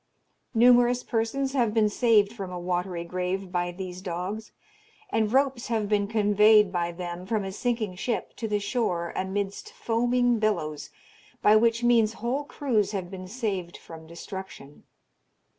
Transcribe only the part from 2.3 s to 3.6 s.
from a watery grave